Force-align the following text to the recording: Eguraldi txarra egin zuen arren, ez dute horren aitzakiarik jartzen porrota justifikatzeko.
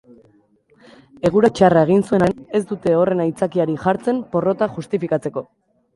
Eguraldi 1.29 1.51
txarra 1.59 1.83
egin 1.87 2.01
zuen 2.09 2.25
arren, 2.27 2.47
ez 2.61 2.63
dute 2.71 2.95
horren 3.01 3.23
aitzakiarik 3.27 3.85
jartzen 3.87 4.23
porrota 4.33 4.73
justifikatzeko. 4.79 5.45